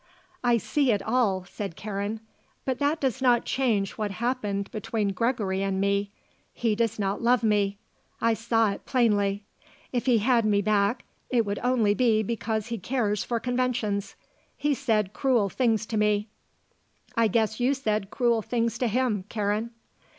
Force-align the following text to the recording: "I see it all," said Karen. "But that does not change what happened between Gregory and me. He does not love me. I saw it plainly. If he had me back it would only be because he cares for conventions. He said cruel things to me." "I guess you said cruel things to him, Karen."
"I 0.43 0.57
see 0.57 0.91
it 0.91 1.03
all," 1.03 1.45
said 1.47 1.75
Karen. 1.75 2.21
"But 2.65 2.79
that 2.79 2.99
does 2.99 3.21
not 3.21 3.45
change 3.45 3.99
what 3.99 4.09
happened 4.09 4.71
between 4.71 5.09
Gregory 5.13 5.61
and 5.61 5.79
me. 5.79 6.09
He 6.55 6.73
does 6.75 6.97
not 6.97 7.21
love 7.21 7.43
me. 7.43 7.77
I 8.19 8.33
saw 8.33 8.71
it 8.71 8.87
plainly. 8.87 9.43
If 9.93 10.07
he 10.07 10.17
had 10.17 10.43
me 10.43 10.63
back 10.63 11.03
it 11.29 11.45
would 11.45 11.59
only 11.61 11.93
be 11.93 12.23
because 12.23 12.69
he 12.69 12.79
cares 12.79 13.23
for 13.23 13.39
conventions. 13.39 14.15
He 14.57 14.73
said 14.73 15.13
cruel 15.13 15.49
things 15.49 15.85
to 15.85 15.97
me." 15.97 16.29
"I 17.15 17.27
guess 17.27 17.59
you 17.59 17.75
said 17.75 18.09
cruel 18.09 18.41
things 18.41 18.79
to 18.79 18.87
him, 18.87 19.25
Karen." 19.29 19.69